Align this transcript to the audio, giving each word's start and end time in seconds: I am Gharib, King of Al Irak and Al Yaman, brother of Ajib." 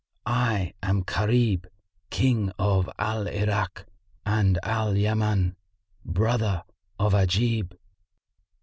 I 0.25 0.73
am 0.81 1.03
Gharib, 1.03 1.67
King 2.09 2.49
of 2.57 2.89
Al 2.97 3.27
Irak 3.27 3.85
and 4.25 4.57
Al 4.63 4.97
Yaman, 4.97 5.55
brother 6.03 6.63
of 6.97 7.13
Ajib." 7.13 7.77